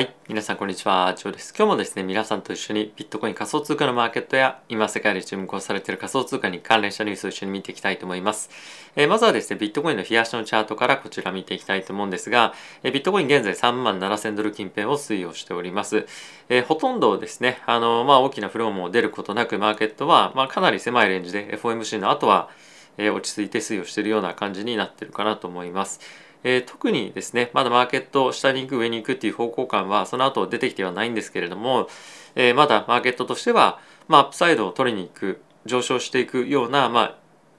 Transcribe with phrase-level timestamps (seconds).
[0.00, 0.14] はい。
[0.30, 1.12] 皆さん、こんにちは。
[1.14, 1.52] ジョーです。
[1.54, 8.48] 今日もですね、皆さんと一緒にビットコイン仮想通貨のマーケットや、今世界で注目をされている仮想通貨に関連したニュースを一緒に見ていきたいと思います。
[8.96, 16.06] えー、まずはですね、ビットコインの冷やしのチャートからこちら見ていきたいと思うんですが、えー、ビットコイン現在3万7000ドル近辺を推移をしております。
[16.48, 22.48] えー、ほとんどですね、あの、まあ、大きなフローも出ることなく、マーケットは、まあ、かなり狭いレンジで FOMC の後は、
[22.96, 26.00] え落ち着いて推移をしているような感じになっているかなと思います。
[26.42, 31.88] えー、特にですねまだマーケット下に行く上に行くっていう方向感はその後出てきてはないんですけれども、
[32.34, 33.78] えー、まだマーケットとしては、
[34.08, 37.16] まあ、アップサイドを取りに行く上昇していくような、まあ、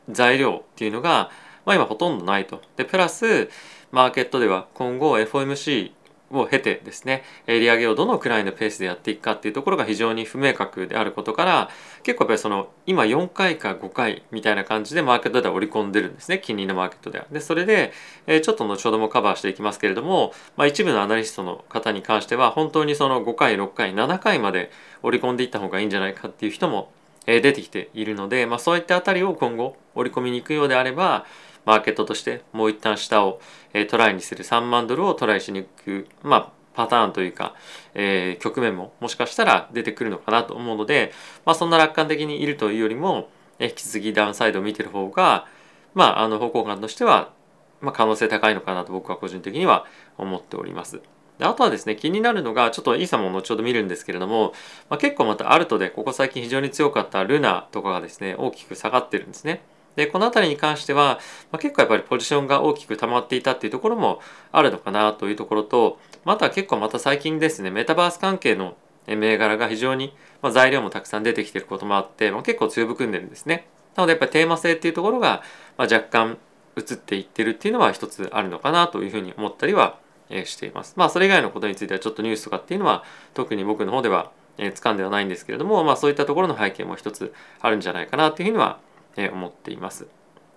[0.09, 1.29] 材料っていうのが、
[1.65, 2.61] まあ、今ほとんどないと。
[2.75, 3.49] でプラス
[3.91, 5.91] マーケットでは今後 FOMC
[6.31, 11.69] を経てですね利上げをどのくらいのペースでやっていくかっていうところが非常に不明確であることから
[12.03, 17.25] 結構やっぱりその今4回か5回みたいな感じでマーケットでは織り込んでるんですね金利のマーケットでは。
[17.31, 17.91] でそれで、
[18.27, 24.71] ちょっと後ほどもカバーしていきますけれども、まあ、一部のアナリストの方に関しては本当にその5回6回7回まで
[25.03, 26.91] 織り込んでいった方がいいんじゃないかっていう人も
[27.25, 31.25] 出てきているので、まあ、そういったあたりを今後織り込みに行くようであれば
[31.65, 33.39] マーケットとしてもう一旦下を
[33.73, 37.55] えトライにする3万ドルをトライしに行く、まあ、パターンというか、
[37.93, 41.11] えー、局面ももしかしたら出てくるのかなと思うので、
[41.45, 45.45] まあ、そんな楽観的にいるというよりも、え引き続きダウンサイドを見てる方が、
[45.93, 47.31] まあ、あの方向感としては、
[47.79, 49.85] まあ、可能性高いのかなと僕は個人的には
[50.17, 51.01] 思っております。
[51.39, 54.53] あとはですね気になるのがちょっとイーサも後ほど見るんですけれども、
[54.89, 59.61] まあ、結構またアルトでここ最近非常に強かったルナとかがですね大きく下がってるんですね。
[59.95, 61.19] でこの辺りに関しては、
[61.51, 64.19] まあ、結構やっぱりポジションが大きく溜まっていたっていうところも
[64.51, 68.75] あるのかなというところとまた結構また最近ですねメタバース関係の
[69.07, 73.67] 銘柄が非常に、まあ、材料もたくさん出てきてることもあって、まあ、結構強含んでるんですね。
[73.95, 75.43] なのでやっぱりテーマ性っていうところが、
[75.77, 76.37] まあ、若干
[76.77, 79.99] 移っていってるっていうのは一つあるのかなというふうに思ったりは
[80.45, 80.93] しています。
[80.95, 83.03] まあそれ以外のことについてはちょっとニュースとかっていうのは
[83.33, 88.79] 特に僕の方では掴んではないんですけれども、まあそういったところの背景も一つあるんじゃないかなっていうふうには
[89.17, 90.07] 思っています。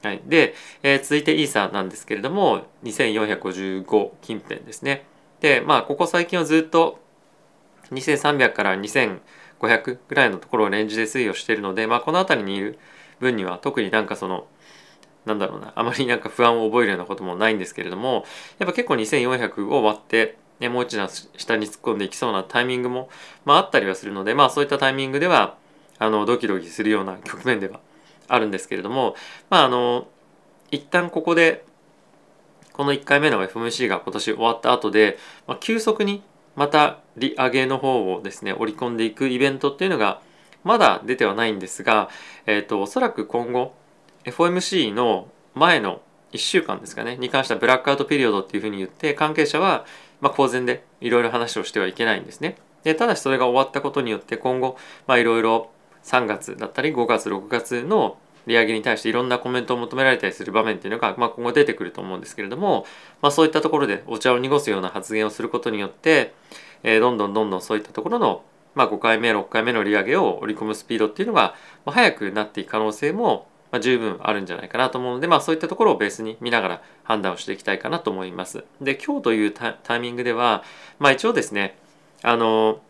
[0.03, 5.07] はい、で、えー、続いてイーサなんですけれども2455近辺ですね。
[5.41, 7.01] でまあここ最近はずっと
[7.91, 12.79] 2300から2500ぐらいのところをレンジで推移をしているので、まあ、この辺りにいる
[13.21, 14.47] 分には特になんかその
[15.25, 18.25] なんだろうなあまりなんか不安を覚えるようなこともないんですけれども
[18.59, 23.09] やっぱ結構2400を割ってね、もう一段下に突っ込んでいきそうなタイミングも、
[23.45, 25.57] まあ、あったりはするので、まあ、そういったタイミングでは
[25.99, 27.81] あのドキドキするような局面では
[28.29, 29.15] あるんですけれども
[29.51, 30.07] まああの
[30.71, 31.65] 一旦ここで
[32.73, 36.23] この1回目の FMC が今年終わった後で、まあ、急速に
[36.57, 40.21] また利上げの方をですね織り込んでいくイベントっていうのが
[40.65, 42.09] まだ出てはないんですが、
[42.47, 43.75] えーと、おそらく今後
[44.25, 46.01] FOMC の前の
[46.33, 49.85] 1週間ですかねに関してはブラックアウトピリオドっていうふうに言って関係者は
[50.21, 52.57] まあ公然でいろいろ話をしてはいけないんですね。
[52.83, 54.77] でただしそれが終わったことによって今後
[55.09, 55.71] いろいろ
[56.05, 62.87] 3月だったり5月6月の利上げに対していろんなコメントを求められたりする場面っていうのが、まあ、今後出てくると思うんですけれども、
[63.23, 66.35] まあ、そういったところでお茶を濁すような発言をすることによって、
[66.83, 68.43] えー、どんどんどんどんそういったところの、
[68.75, 71.55] まあ、5回目6回目の利上げを織り込むスピードっていうのが、
[71.87, 78.65] まあ、早くなっていく可能性も、まあ、十分あるんじゃないかなと思うので、まあ、そういったところをベースに見ながら判断をしていきたいかなと思います。
[78.83, 80.63] で今日というタイミングでは、
[80.99, 81.79] まあ、一応ですね
[82.23, 82.81] あの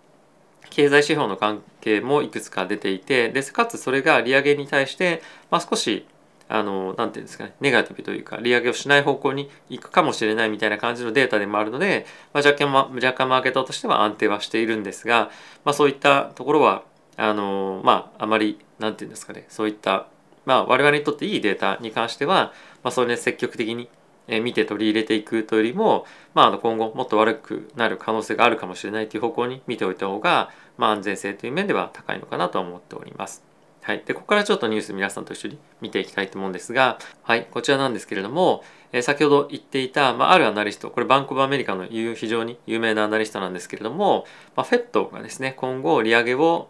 [0.75, 6.05] 経済指標の関係もいくつか出ていてでかつそれが利上げに対して、まあ、少し
[6.49, 15.31] あのなんていうんですかねネガティブというか利上げをしない方向に行くかもしれないみたいな感じのデータでもあるので、まあ、若干、若干マーケットとしては安定はしているんですが、
[15.65, 16.83] まあ、そういったところは
[17.17, 20.09] あのまああまりなんていうんですかねそういった
[20.45, 22.53] まあ我々にとっていいデータに関しては、
[22.83, 23.89] まあ、それで積極的に
[24.29, 33.45] 見て取り入れていくというよりも、まあ、あの今後もっと悪くなる可能性があるかもしれないという方向に見ておいた方が、まあ、安全性という面では高いのかなと思っております。
[33.83, 44.25] はい、でここからちょっとニュース皆さんと一緒に見ていきたいと思うんですが、はい、こちらなんですけれども、えー、先ほど言っていた、まあ、あるアナリストこれバンコブアメリカの非常に有名なアナリストなんですけれども、
[44.57, 46.69] まあ、フェットがですね今後利上げを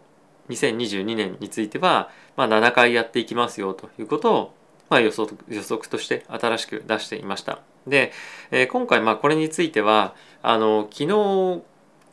[0.49, 4.53] 2022年については、まあ、7回やっていきますよということを
[4.89, 7.59] まあ、予測予測として新しく出していました。
[7.87, 8.11] で、
[8.51, 11.63] えー、今回まあこれについてはあの昨日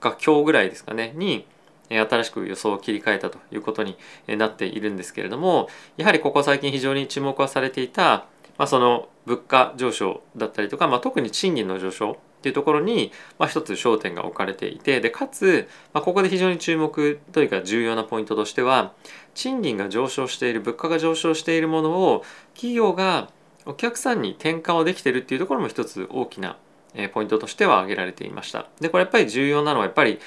[0.01, 1.47] か今日ぐらいですかねに
[1.89, 3.97] 新しく予想を切り替えたということに
[4.27, 8.27] なっているんですけれどもやはりここ最近非常に注目はされていた、
[8.59, 18.93] まあ、その物価上昇だったりとか、まあ、特に賃金の上昇っていうところに、まあ、一つ焦点が置かれていてでかつ、まあ、ここで非常に注目というか重要なポイントとしては
[19.35, 22.25] 賃金が上昇している物価が上昇しているものを
[22.55, 23.31] 企業が
[23.65, 26.57] お客さんに転嫁をできてるっていうところも一つ大きな
[26.95, 28.67] えポイントとしては挙げられていました。
[28.81, 30.19] でこれやっぱり重要なのはやっぱり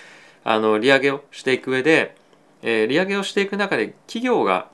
[0.44, 2.16] あの利上げをしていく上で、
[2.62, 4.70] え利上げをしていく中で企業が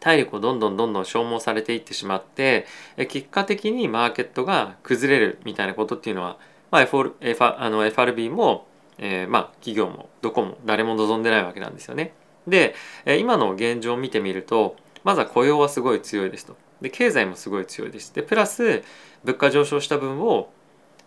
[0.00, 2.66] 体力をどんどんどんどん消耗されていってしまって
[3.08, 6.38] 結果的にマーケットが崩れるみたいなことっていうのは、
[6.70, 8.66] まあ、FR F あの FRB も、
[8.98, 12.12] えー、まあ企業もどこも誰も望んでないわけなんですよね。
[12.46, 12.74] で
[13.18, 16.56] 今の現状を見てみるとまずは雇用はすごい強いですと。
[16.80, 18.14] で経済もすごい強いです。
[18.14, 18.82] でプラス
[19.24, 20.50] 物価上昇した分を、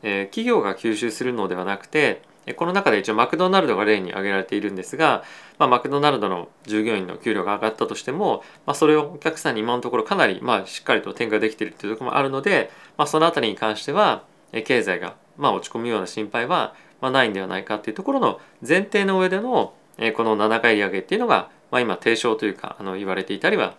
[0.04, 2.22] えー、企業が吸収するのではなくて
[2.56, 5.24] この中で一応マクドナルドが例に挙げられているんですが、
[5.58, 14.24] まあ、マクドナルドの従業員の給料が上がったとしても、まあ、それをお客さんに今のところかなりまあしっかりと転嫁できているというところもあるので、まあ、その辺りに関しては
[14.66, 19.74] 経済がまあ落ち込むような心配はまあないんではないかというところの前提の上での
[20.16, 23.76] この7回利上げっていうのが、まあ、今提唱というかあの言われていたりは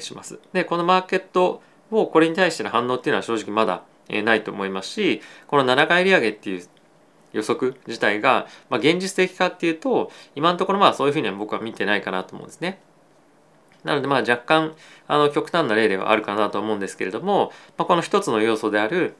[0.00, 0.38] します。
[0.52, 6.66] でこのマーケットをこれに対しての反応っていうのは正直まだないと思いますしこの7回利上げっていう
[7.34, 12.80] 予測自体が、まあ、現実的かっていうと今のところまあそういうふうには僕は見てないかなと思うんですね。
[13.82, 14.74] なのでまあ若干
[15.06, 19.14] あの極端な例ではあるかなと思うんですけれども、まあ、この一つの要素である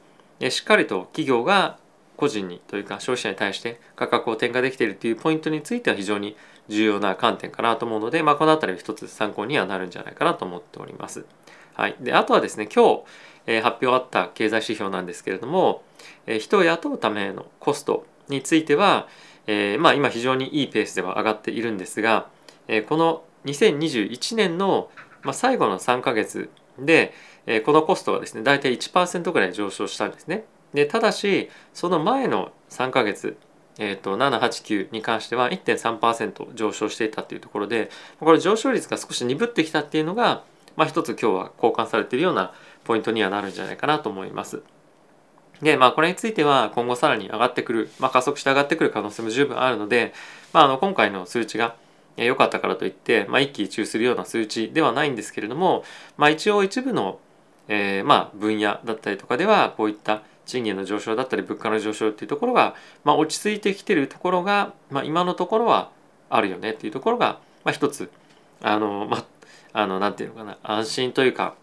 [0.48, 1.78] しっかりと企業が
[2.16, 6.36] 個人にというか消費者に対して価格を転嫁できているっていうポイントについては非常に
[6.68, 11.26] 重要な観点かなと思うので、まあ、この辺りは一つ参考にはなるんじゃないかなと思っております。
[11.74, 13.02] はい、であとはですね今日、
[13.46, 15.82] えー、発表あった経済指標なんですけれども、
[16.26, 19.08] えー、人を雇うためのコストについては、
[19.46, 22.28] えー、まあ今非常にいいペースでは上がっているんですが、
[22.68, 24.90] え、この2021年の、
[25.22, 26.48] まあ、最後の3ヶ月
[26.78, 27.12] で、
[27.46, 30.44] え、このコストはですね大体1%ぐらい上昇したんですね。
[30.72, 33.36] でただしその前の3ヶ月
[33.78, 40.44] えーと、789に関しては1.3%上昇していたというところでこれ上昇率が少し鈍ってきたっていうのが、
[40.76, 42.52] まあ、一つ今日は交換されているような
[42.84, 44.62] ポイントにはなるんじゃないかなと思います。
[45.62, 50.12] で、まあ、これについては今後さらに上がってくる、まあ、加速して上がってくる可能性も十分あるので、
[50.52, 51.76] まあ、あの今回の数値が
[52.16, 55.84] 良かったからといって、まあ、一喜一憂するような数値ではないんですけれども、
[56.16, 57.18] まあ、一応一部の、
[57.68, 65.90] えー、まあ分野だったりとかではこういった賃金の上昇だったり物価の上昇っていうところが、まあ、落ち着いてきてるところが、まあ、今のところは
[66.28, 68.10] あるよねっていうところが、まあ、一つ
[68.62, 69.24] あのまあ
[69.76, 71.56] あのなんていうのかな安心というか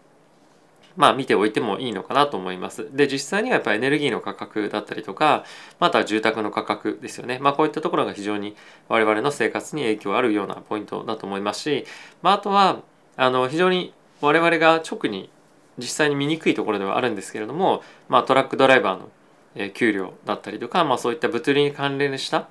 [0.96, 2.88] まあ見ておいてもいいのかなと思います。
[2.92, 5.44] で実際にはやっぱりエネルギーの価格だったりとか
[5.80, 7.38] また住宅の価格ですよね。
[7.40, 8.56] まあこういったところが非常に
[8.88, 11.86] 我々の生活に影響あるようなポイントだと思いますし、
[12.22, 12.80] まあ、あとは
[13.16, 15.30] あの非常に我々が直に
[15.78, 22.48] 実際に見にくいところではあるんですけれども、まあ、トラックドライバーの給料だったりとか、まあ、そういった物流に関連した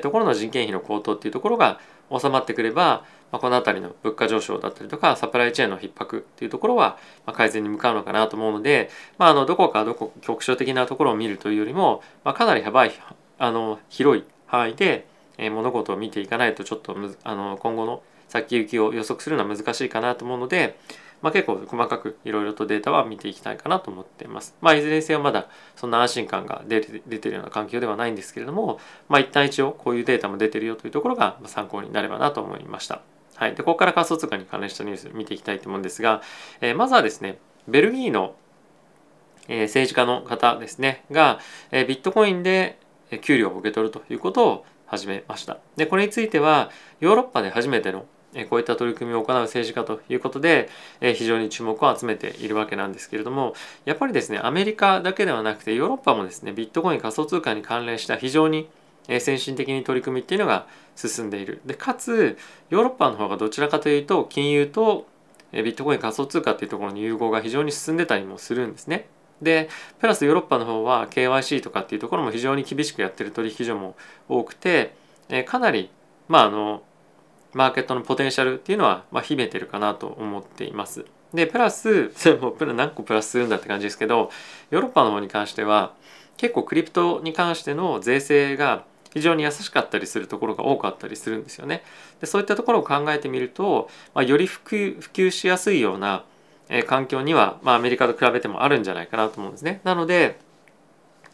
[0.00, 1.80] ところの人件費の高騰っていうところが
[2.16, 6.98] 収まってくれば、まあ、この辺りの物価上昇だったりとかサプライチェーンの逼迫っていうところは
[7.32, 12.92] 改善に向かうのかなと思うので、まあ、あのどこかどこ局所的なところを見るというよりも、まあ、かなり幅い
[13.38, 15.06] あの広い範囲で
[15.38, 20.78] 物事を見ていかないとちょっとあの今後の先行きを予測するのは難しいかなと思うので、
[21.22, 24.56] まあ、結構細かくいろいろとデータは見ていきたいかなと思っています。
[24.60, 28.78] まあ、いずれにせよまだそんな安心感が出て出てるような環境ではないんですけれども、
[29.08, 33.02] まあ、一旦一応こういうデータも出てるよというところが参考になればなと思いました。
[33.34, 36.22] はい、でここから仮想通貨に関連したニュース見ていきたいと思うんですが、
[36.60, 37.38] えー、まずはですね
[37.68, 38.34] ベルギーの、
[39.46, 41.38] えー、政治家の方ですねが、
[41.70, 42.80] えー、ビットコインで
[43.22, 45.58] 給料を受け取るということを始めました。
[45.76, 46.70] でこれについては
[47.00, 48.06] ヨーロッパで初めての
[48.50, 50.68] こういった取り組みを行う政治家ということで
[51.00, 53.54] 非常に注目を集めているわけなんですけれども
[53.86, 58.68] やっぱりですねアメリカだけではなくてヨーロッパもですねビットコイン仮想通貨に関連した非常に
[59.20, 62.36] 先進的に取り組みっていうのが進んでいるでかつ
[62.68, 65.06] ヨーロッパの方がどちらかというと金融と
[65.52, 69.08] ビットコイン仮想通貨っていうところの融合が非常に進んでたりもするんですね。
[69.40, 69.70] で
[70.00, 73.94] プラスヨーロッパの方は KYC とかっていうところも非常に厳しくやってる取引所も
[74.28, 74.94] 多くて
[75.46, 75.90] かなり
[76.26, 76.82] まああの
[77.58, 81.04] マーケットのポテンシャルっていうのは、まあ、秘めてるかなと思っています。
[81.34, 84.30] でプラスそれ も何個プラスするんだって感じですけど
[84.70, 85.92] ヨーロッパの方に関しては
[86.36, 91.82] 結構クリプトに関しての税制が非常に優しかったりするところが多かったりするんですよね。
[92.20, 96.24] でそういったところを考えてみると、まあ、より普及普及しやすいような、
[96.68, 99.80] え環境には、まあ、アメリカと比べてもあるんじゃないかなと思うんですね。
[99.82, 100.38] なので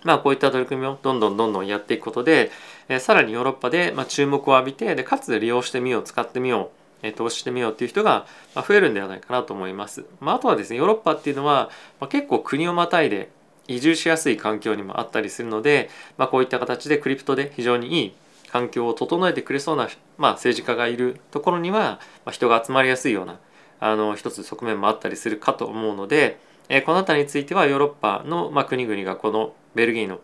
[0.05, 2.51] まあ、こういった取り組みをどんどんどんどんやっていくことで、
[2.89, 6.71] えー、さらにヨーロッパで、まあ、注目を浴びてでかつ利用してみよう使ってみよ
[7.03, 10.05] う、えー、投資してみようっていう人が、まあ、増えるんではないかなと思います。
[10.21, 11.71] まあ、あとはですねヨーロッパっていうのは、
[12.01, 13.31] まあ、結構国をまたいで
[13.67, 18.15] 移住しやすい環境にもあったりするので、まあ、こういった形でクリプトで非常にいい
[18.51, 23.39] 環境を整えてくれそうな、まあ、政治家がいるところには、まあ、人が集まりやすいような
[23.81, 30.21] あの一つ側面もあったりするかと思うので、えー、この辺りについてはヨーロッパの、まあ、国々がこのベルギーの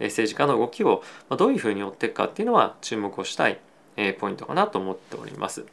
[0.00, 1.02] 政治家の動きを
[1.36, 3.58] どういうふうに追っていくかっていうのは注目をしたい
[4.18, 5.64] ポイントかなと思っております。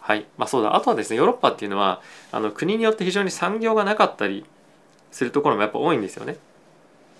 [0.00, 2.00] はいまあ、そうだあとはですねヨーロッパっていうのは
[2.30, 4.44] あの国によって非常に産業がなかったり
[5.10, 6.36] するところもやっぱ多いんですよね。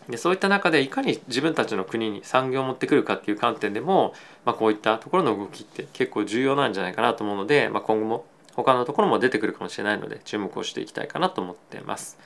[0.08, 4.14] でそういった中でいかに自分たちの国に産業を持ってくるかっていう観点でも、
[4.44, 8.24] まあ、こういったところの動きって結構重要なんじゃないかなと思うので、まあ、今後も
[8.56, 12.18] 他のところも出てくるかもしれないので注目をしていきたいかなと思ってます。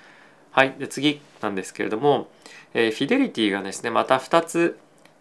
[0.52, 2.28] はい、で次なんですけれども、
[2.74, 4.78] えー、フィデリティがですねまた2つ、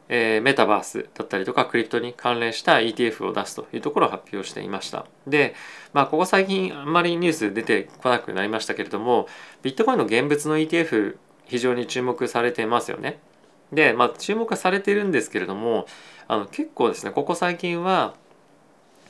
[0.08, 5.06] えー、メタバースだったりとかクリプトに関連した ETF を出すというところを発表していました。
[5.28, 5.56] で
[5.94, 9.28] まあここ最近あんまりニュース出てこなくなりましたけれども
[9.62, 13.20] ビットコインの現物の ETF 非常に注目されてますよね。
[13.72, 15.86] でまあ注目はされてるんですけれども
[16.28, 18.16] あの結構ですねここ最近は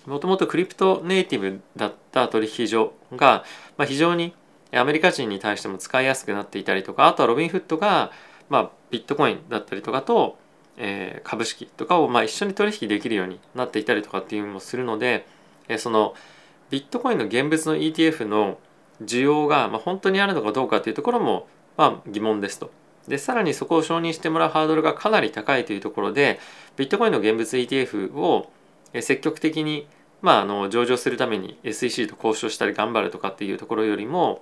[0.06, 3.44] もともとクリプトネイティブだった取引所が、
[3.78, 4.34] まあ、非常に
[4.72, 8.12] アメリカ人に対しても使いやすくなっていたりとかあとはロビンフットが、
[8.50, 10.38] まあ、ビットコインだったりとかと、
[10.78, 15.26] えー、株式とかをまあ一緒に取引できるようになっていたりとかっていうのもするので、
[15.68, 16.14] えー、その
[16.70, 18.60] ビットコインの現物の ETF の
[19.04, 22.72] 需要が、まあ、本当にあるのかどうかっていうところも、まあ、疑問ですと。
[23.08, 26.40] でさらにそこを承認してもらうハードルがかなり高いというところで
[26.78, 28.52] ビットコインの現物 ETF を
[28.94, 29.88] 積極的に、
[30.22, 34.42] まあ、あの上場するために SEC と交渉したり頑張るとかっていうところよりも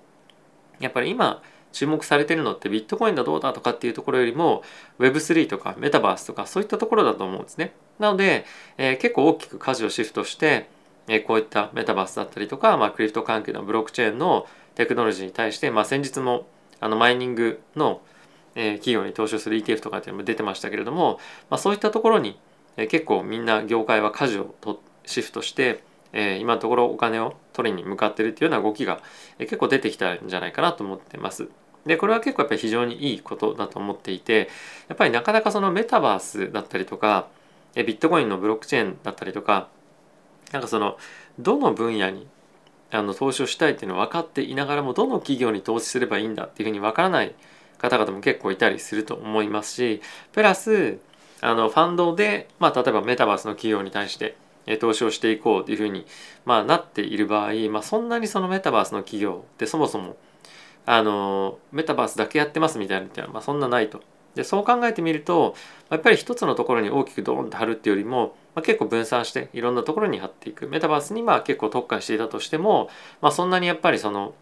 [0.79, 4.63] やっぱり今注目されてるのってビットコインだどうだとかっていうところよりも
[4.99, 7.73] Web3 とかメタバースとかそういったところだと思うんですね。
[7.99, 8.45] なので、
[8.77, 10.69] えー、結構大きく舵をシフトして、
[11.07, 16.47] えー、こういったメタバースだったりとか、まあ、クリプト関係のブロックチェーンのテクノロジーに対して、まあ、先日も
[16.79, 18.01] あのマイニングの、
[18.55, 22.39] えー、企業に投資する ETF とかっていうのも出てましたけれども、まあ、そういったところに、
[22.77, 29.01] え、結構みんな業界は舵をとシフトしてえ、今のところお金を取りに向かってるっていうような動きが、
[29.39, 31.49] え、結構出てきたんじゃないかなと思ってます。
[31.87, 34.49] でこれは結構やっぱり非常にいいことだと思っていて
[34.89, 37.27] やっぱりなかなかそのメタバースだったりとか
[37.75, 39.69] ビットコインのブロックチェーンだったりとか
[40.51, 40.97] なんかその
[41.39, 42.27] どの分野に
[42.91, 47.33] あの投資をしたいっていうのを分かっていながらもどの企業に投資すればいいんだっていうふうに分からない
[47.77, 50.99] 方々も結構いたりすると思いますしプラス
[51.41, 54.35] あのファンドで、まあ、例えばメタバースの企業に対して
[54.79, 56.05] 投資をしていこうというふうに、
[56.45, 60.17] まあ、なっている場合、まあ、そんなにそのメタバースの企業ってそもそも
[60.85, 64.01] あのメタバースだけやってますみたいなのってまあそんなないと。
[64.35, 65.55] でそう考えてみると
[65.89, 72.89] やっぱり一つのところに大きくドーンと貼るっていうよりも、まあ、結構分散していろんなところに貼っていくメタバースにまあ結構特化していたとしても、
[73.19, 74.35] まあ、そんなにやっぱりその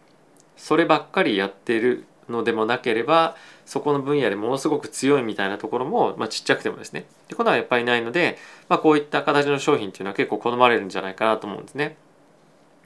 [0.58, 8.38] そればっかりやってるのでもなければそこの分野でものすごく強いみたいなところも、まあ、ちっちゃくてもですねってことはやっぱりないので、
[8.70, 11.98] まあ、こういった形の商品っていうのは結構好まれるんじゃないかなと思うんですね。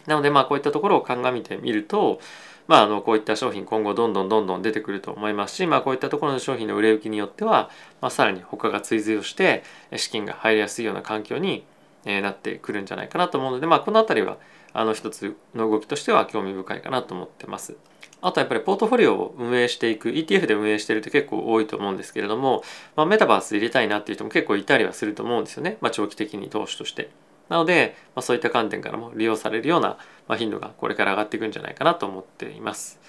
[0.07, 2.19] なのでまあこういったところを鑑みてみると、
[2.67, 7.69] まあ、あのこういった商品今後どんどんどんどん出てくると思いますし、まあ、こういったところの商品の売れ行きによっては、
[8.01, 9.63] まあ、さらに他が追随をして
[9.95, 11.63] 資金が入りやすいような環境に
[12.05, 14.37] なってくるんじゃないかなと思うので、まあ、この辺りは
[14.73, 17.75] あの一つの動きとしては興味深いかなと思ってます。
[18.21, 22.63] あとやっぱりポートフォリオを運営していく ETF で運営してるって結構多いと思うんですけれども、
[22.95, 27.09] まあ、メタバース入れたいなっていう人も結構いたりはすると思うんですよね、まあ、長期的に投資として。
[27.47, 29.97] なので、まあ、そういった観点からも利用されるような、
[30.37, 32.99] 頻度がこれから上がっていくんじゃないかなと思っています。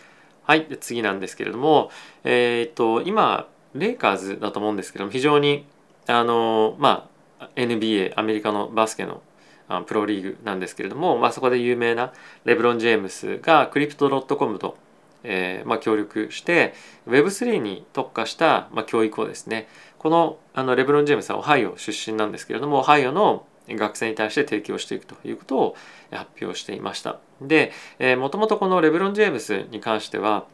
[0.45, 1.91] はい、次なんですけれども、
[2.25, 5.65] えー、っと今レイカーズだと思うんですけども非常に
[6.07, 9.23] あのまあ NBA アメリカのバスケの
[9.87, 12.13] プロリーグなんですけれども、まあ、そこで有名な
[12.45, 14.77] レブロン・ジェームスがクリプト .com と
[15.25, 16.75] えーまあ、協力して
[17.07, 25.77] Web3 に特化した、まあ、教育をですねこのあのレブロン・ジェームスはオハイオ出身なんですけれどもオハイオの学生に対して提供していくということを
[26.11, 30.47] 発表していましたで、えー、もともとこのレブロン・ジェームスに関しては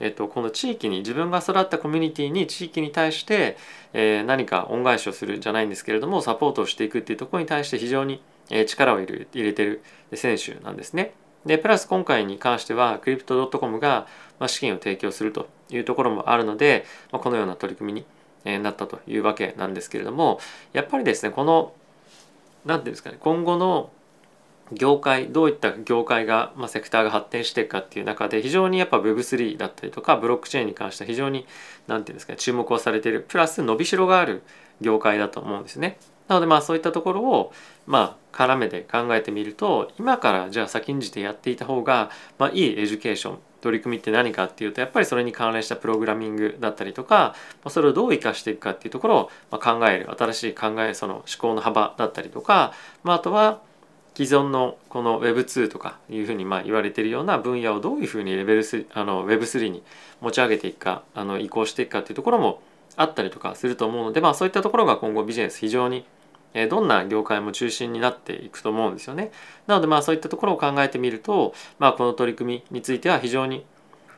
[0.00, 3.56] えっと、この地域に自分が育ったコミュニティに地域に対して、
[3.92, 8.20] えー、何か恩返しをするじゃないんですけれどもサポートをしていくっていうところに対して非常に
[8.66, 11.14] 力を入れてる選手なんですね。
[11.46, 14.06] でプラス今回に関してはクリプト .com が
[14.46, 18.04] 資金を提供するというところもあるのでこのような取り組み
[18.44, 20.40] になったというわけなんですけれども
[20.72, 21.72] やっぱりですねこの
[22.64, 23.90] 何て言うんですかね今後の
[24.72, 31.46] 業界どういった業界が、まあ、セクターが発展していくかっていう中で非常にやっぱ Web3 だったりとかブロックチェーンに関しては非常に
[31.86, 34.42] 何て言うんですかね注目をされているプラス伸びしろがある
[34.80, 35.98] 業界だと思うんですね。
[36.28, 37.52] なのでまあそういったところを
[37.86, 47.34] まあ絡めて考えてみると今からじゃあ先んじてやっていた方がまあいい education 取り組みって何かっていうとやっぱりそれに関連したプログラミングだったりとか
[47.68, 50.10] それをどう生かしていくかっていうところを考える。
[50.10, 53.60] 新しい考えその思考の幅だったりとか、まあ、あとは
[54.14, 59.82] 既存のこの Web2 とかいうふうにまあ言われてるような分野をどういうふうにレベル3あの Web3 に
[60.20, 62.60] 持ち上げていくかあの移行していくかっていうところも
[62.96, 66.04] あったりとかすると思うので、まあ、そういったところが今後ビジネス非常に
[66.68, 69.32] どんな業界も中心になっていくと思うんですよね。
[69.66, 73.64] なのでまあそういったところを考えてみると、まあ、この取り組みについては非常に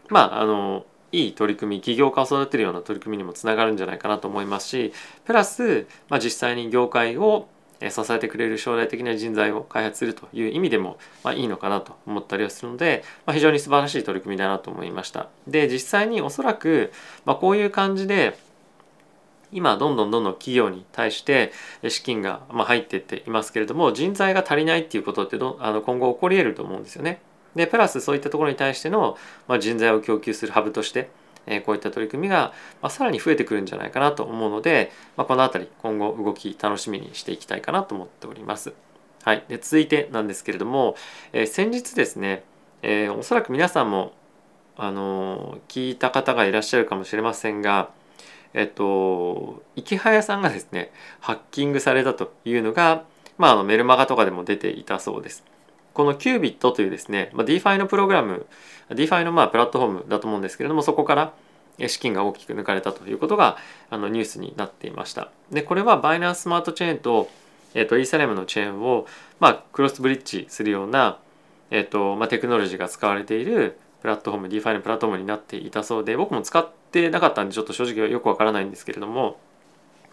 [0.09, 4.93] まああのいい取り組み起業家を育てるような取り組みにもつながるんじゃないかなと思いますし
[5.25, 7.49] プラス、まあ、実際に業界を
[7.81, 15.29] 支えてくれる将来的な人材を開発するという意味でも、まあ、いいのかなと思ったりはするので、まあ、非常に素晴らしい取り組みだなと思いました。
[15.47, 16.93] で実際におそらく、
[17.25, 18.39] まあ、こういう感じで
[19.53, 21.53] 今どんどんどんどん企業に対して
[21.89, 27.21] 資金が入っていっていますけれども人材が足りないっていうことってどあの今後起こり得ると思うんですよね。
[27.55, 29.17] でプラスそういったところに対しての、
[29.49, 31.09] まあ、人材を供給するハブとして、
[31.47, 38.75] えこういった取り組みが、まあ、さらに増えてくるんじゃないかなと思うので、まあ、この辺り今後動き楽しみにしていきたいかなと思っております。
[39.25, 40.97] はい、で続いてなんですけれども、
[41.33, 42.45] えー、先日ですね、
[42.83, 44.13] えー、おそらく皆さんも
[44.77, 47.91] あの聞いた方がいらっしゃるかもしれませんが
[48.57, 53.05] えっと池早さんがですねハッキングされたというのが、
[53.39, 55.45] まあ、あのメルマガとかでも出ていたそうです。
[55.95, 58.47] このキュービットというですね、まあ、DeFi のプログラム
[58.91, 61.33] DeFi のまあプラットフォームだと思うんですけれどもそこから
[61.87, 63.59] 資金が大きく抜かれたということが
[63.91, 65.31] あのニュースになっていました。
[65.53, 67.29] でこれはバイナンススマートチェーンと,、
[67.75, 69.07] えっとイーサリアムのチェーンを、
[69.41, 71.19] まあ、クロスブリッジするような、
[71.71, 79.39] えっとまあ、テクノロジーが使われているプラットフォーム DeFi のプラットフォームになっていたそうで僕も使っててなかったんでちょっと正直よくわからないんですけれども、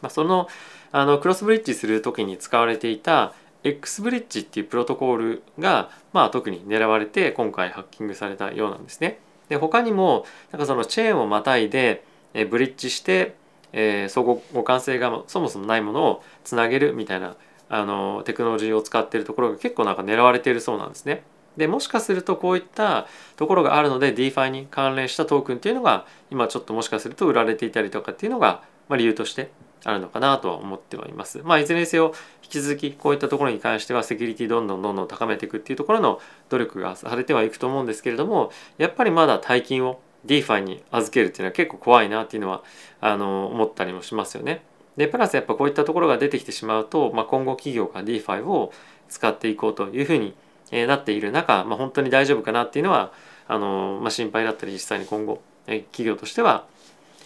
[0.01, 0.47] まあ、その
[0.91, 9.19] あのクロスブリッジする時に使われていた X ブリッジっていうプロトコールが、まあ、特に狙われて今回ハッキングされたようなんですね。
[9.49, 13.35] で他にもなんかそのチェーンをまたいでえブリッジして、
[13.71, 17.35] えー、相互互換性がそもそもないものをつなげるみたいな
[17.69, 21.23] あのテクノロジーを使ってるところが結構なんか狙われているそうなんですね。
[21.57, 29.51] でもしかするとこういったところがあるので DeFi に関連したトークンっていうのが今ちょっともしかすると売られていたりとかっていうのが、ま、理由として
[29.85, 31.41] あるのかなとは思ってはいます。
[31.43, 36.19] まあ、いずれにせよ引き続きこういったところに関してはセキュリティどんどんどんどん高めていくっていうところの
[36.49, 42.63] 努力がされてはいくと思うんですけれどもやっぱりまだ大金を DeFi に預けるっていうのは結構怖いなっていうのは
[43.01, 44.63] あの思ったりもしますよね。
[44.95, 48.71] でプラスやっぱこういったところが出てきてしまうと、まあ、今後企業が DeFi を
[49.09, 50.35] 使っていこうというふうに
[50.73, 53.11] えなっている中、まあ、本当に大丈夫かなっていうのは
[53.47, 56.65] あの、まあ、心配だったり実際に今後、え企業としては、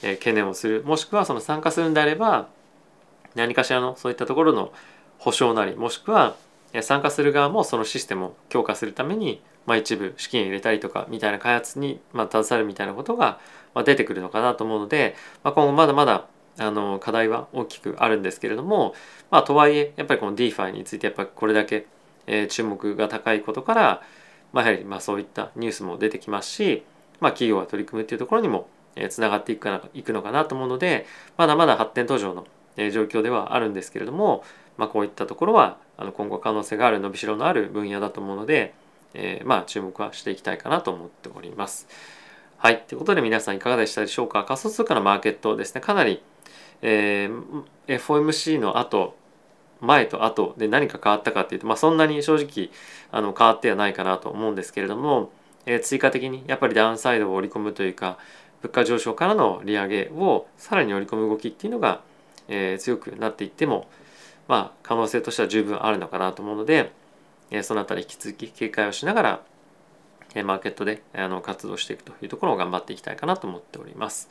[0.03, 2.47] え懸念をするもしくはその参加するんであれば
[3.35, 4.71] 何かしらのそういったところの
[5.17, 6.35] 保証なりもしくは
[6.81, 13.39] 参加する側もそのシステムを強化するために、まあ、一部資金入れたりとかみたいな開発に、まあ、携わるみたいなことが、
[13.73, 16.25] まあ、出てくるのかなと思うので、まあ、今後まだまだ
[16.59, 18.93] あの課題は大きくあるんですけれども、
[19.29, 21.85] まあ、とはいえやっぱりこの DeFi についてやっぱりこれだけ
[22.27, 24.01] え、注目が高いことから、
[24.53, 26.83] まあ、やはりまそういったニュースも出てきますし、
[27.19, 28.69] まあ、企業が取り組むっていうところにも
[29.09, 31.05] つながっていくかないくのかなと思うので
[31.37, 32.45] まだまだ発展途上の
[32.91, 34.43] 状況ではあるんですけれども、
[34.77, 38.73] まあ、こういったところはあの今後可能性がある伸びしろのある分野だと思うので、
[39.13, 41.87] えー、まあ注目はしていきたいかなと思っております。
[42.57, 42.83] はい。
[42.87, 44.43] ということで皆さんいかがでしたでしょうか？
[44.43, 46.21] 仮想通貨のマーケットですねかなり、
[46.81, 49.15] えー、FOMC の後
[49.81, 52.69] 前と後で何か変わったかっていうと、まあ、そんなに正直
[53.11, 55.31] あの変わってはないかなと思うんですけれども、
[55.65, 58.17] えー、追加的にやっぱりダウンサイドを織り込むというか
[58.61, 62.01] 物価上昇からの利上げをさらに織り込む動きっていうのが、
[62.47, 63.87] えー、強くなっていっても、
[64.47, 66.91] まあ、可能性としては十分あるのかなと思うので、
[67.51, 69.41] えー、そのあたり引き続き警戒をしながら、
[70.33, 74.29] えー、マーケットであの活動していくというところを頑張っていきたいかなと思っております。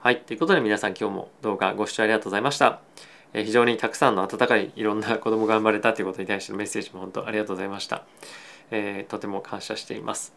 [0.00, 0.20] はい。
[0.20, 3.11] ということで皆さん今日も動画ご視聴ありがとうございました。
[3.34, 8.04] え非常にたくさんの温かいいろんな子供が生まれたということに対してのメッセージも本当ありがとうございました。
[8.70, 10.34] えー、とても感謝しています。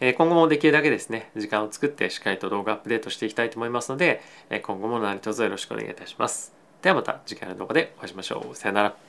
[0.00, 6.54] え今後もできるだけですね、時間を作ってしっかりと動画アップデートしていきたいと思いますので、え今後も何卒よろしくお願いいたします。
[6.82, 8.54] ではまた次回の動画でお会いしましょう。
[8.54, 9.05] さよなら。